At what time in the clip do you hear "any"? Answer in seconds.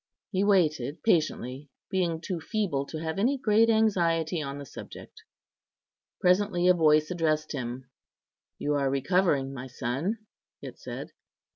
3.19-3.37